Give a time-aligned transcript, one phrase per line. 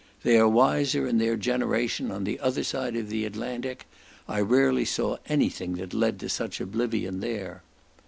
[0.23, 3.85] They are wiser in their generation on the other side the Atlantic;
[4.27, 7.61] I rarely saw any thing that led to such oblivion there.